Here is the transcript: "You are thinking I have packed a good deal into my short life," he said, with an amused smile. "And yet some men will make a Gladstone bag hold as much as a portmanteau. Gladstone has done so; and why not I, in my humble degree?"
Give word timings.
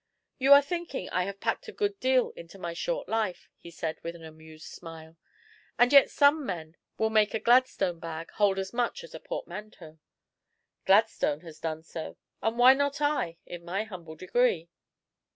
"You 0.39 0.53
are 0.53 0.63
thinking 0.63 1.11
I 1.11 1.25
have 1.25 1.39
packed 1.39 1.67
a 1.67 1.71
good 1.71 1.99
deal 1.99 2.31
into 2.31 2.57
my 2.57 2.73
short 2.73 3.07
life," 3.07 3.47
he 3.55 3.69
said, 3.69 3.99
with 4.01 4.15
an 4.15 4.23
amused 4.23 4.65
smile. 4.65 5.15
"And 5.77 5.93
yet 5.93 6.09
some 6.09 6.43
men 6.43 6.75
will 6.97 7.11
make 7.11 7.35
a 7.35 7.39
Gladstone 7.39 7.99
bag 7.99 8.31
hold 8.31 8.57
as 8.57 8.73
much 8.73 9.03
as 9.03 9.13
a 9.13 9.19
portmanteau. 9.19 9.99
Gladstone 10.87 11.41
has 11.41 11.59
done 11.59 11.83
so; 11.83 12.17
and 12.41 12.57
why 12.57 12.73
not 12.73 12.99
I, 12.99 13.37
in 13.45 13.63
my 13.63 13.83
humble 13.83 14.15
degree?" 14.15 14.69